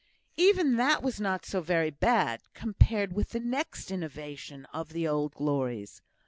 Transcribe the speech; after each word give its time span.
Even 0.37 0.77
that 0.77 1.03
was 1.03 1.21
not 1.21 1.45
so 1.45 1.61
very 1.61 1.91
bad, 1.91 2.41
compared 2.55 3.13
with 3.13 3.29
the 3.29 3.39
next 3.39 3.91
innovation 3.91 4.65
on 4.73 4.87
the 4.87 5.07
old 5.07 5.35
glories. 5.35 6.01